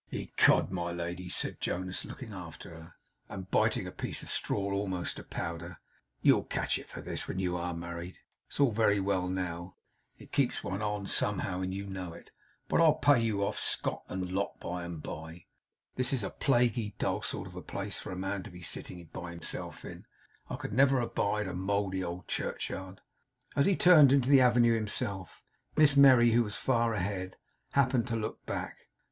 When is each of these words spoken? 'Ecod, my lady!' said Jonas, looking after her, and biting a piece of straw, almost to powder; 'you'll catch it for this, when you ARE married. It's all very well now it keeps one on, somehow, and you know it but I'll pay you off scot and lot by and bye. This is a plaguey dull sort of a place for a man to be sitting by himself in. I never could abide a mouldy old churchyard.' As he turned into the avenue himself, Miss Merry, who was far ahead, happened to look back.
'Ecod, 0.11 0.71
my 0.71 0.91
lady!' 0.91 1.29
said 1.29 1.59
Jonas, 1.61 2.05
looking 2.05 2.33
after 2.33 2.71
her, 2.71 2.93
and 3.29 3.51
biting 3.51 3.85
a 3.85 3.91
piece 3.91 4.23
of 4.23 4.31
straw, 4.31 4.57
almost 4.73 5.17
to 5.17 5.23
powder; 5.23 5.77
'you'll 6.23 6.41
catch 6.45 6.79
it 6.79 6.89
for 6.89 7.01
this, 7.01 7.27
when 7.27 7.37
you 7.37 7.55
ARE 7.55 7.75
married. 7.75 8.17
It's 8.47 8.59
all 8.59 8.71
very 8.71 8.99
well 8.99 9.27
now 9.27 9.75
it 10.17 10.31
keeps 10.31 10.63
one 10.63 10.81
on, 10.81 11.05
somehow, 11.05 11.59
and 11.61 11.71
you 11.71 11.85
know 11.85 12.13
it 12.13 12.31
but 12.67 12.81
I'll 12.81 12.95
pay 12.95 13.21
you 13.21 13.45
off 13.45 13.59
scot 13.59 14.01
and 14.09 14.31
lot 14.31 14.59
by 14.59 14.85
and 14.85 15.03
bye. 15.03 15.45
This 15.97 16.13
is 16.13 16.23
a 16.23 16.31
plaguey 16.31 16.95
dull 16.97 17.21
sort 17.21 17.45
of 17.45 17.55
a 17.55 17.61
place 17.61 17.99
for 17.99 18.11
a 18.11 18.15
man 18.15 18.41
to 18.41 18.49
be 18.49 18.63
sitting 18.63 19.05
by 19.13 19.29
himself 19.29 19.85
in. 19.85 20.07
I 20.49 20.55
never 20.71 20.97
could 20.97 21.03
abide 21.03 21.47
a 21.47 21.53
mouldy 21.53 22.03
old 22.03 22.27
churchyard.' 22.27 23.01
As 23.55 23.67
he 23.67 23.75
turned 23.75 24.11
into 24.11 24.29
the 24.29 24.41
avenue 24.41 24.73
himself, 24.73 25.43
Miss 25.75 25.95
Merry, 25.95 26.31
who 26.31 26.41
was 26.41 26.55
far 26.55 26.95
ahead, 26.95 27.37
happened 27.73 28.07
to 28.07 28.15
look 28.15 28.43
back. 28.47 28.87